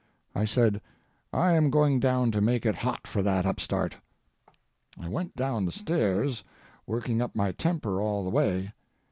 I 0.33 0.45
said; 0.45 0.81
"I 1.31 1.53
am 1.53 1.69
going 1.69 1.99
down 1.99 2.31
to 2.31 2.41
make 2.41 2.65
it 2.65 2.73
hot 2.73 3.05
for 3.05 3.21
that 3.21 3.45
upstart!" 3.45 3.97
I 4.99 5.07
went 5.07 5.35
down 5.35 5.63
the 5.63 5.71
stairs, 5.71 6.43
working 6.87 7.21
up 7.21 7.35
my 7.35 7.51
temper 7.51 8.01
all 8.01 8.23
the 8.23 8.31
way. 8.31 8.73